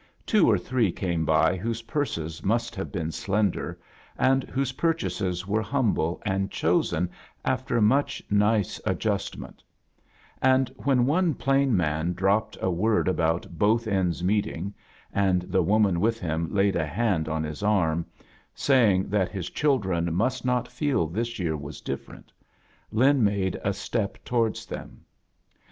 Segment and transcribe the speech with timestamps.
[0.25, 3.79] Two or three came by whose ptirses must have been slender,
[4.17, 7.07] and whose purchases were humble and chosen
[7.45, 9.59] after much nice ad justment;
[10.41, 14.73] and when one plain man drop ped a word about both ends meeting,
[15.13, 18.03] and the woman with him laid a hand on his arm,
[18.55, 22.31] saying that his children must not feel this year was different,
[22.91, 25.05] Lin made a step towards them.